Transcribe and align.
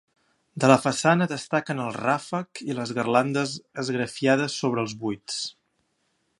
De 0.61 0.69
la 0.69 0.77
façana 0.85 1.27
destaquen 1.31 1.83
el 1.83 1.93
ràfec 1.99 2.63
i 2.69 2.77
les 2.79 2.95
garlandes 3.01 3.55
esgrafiades 3.83 4.59
sobre 4.63 4.87
els 4.89 4.97
buits. 5.05 5.41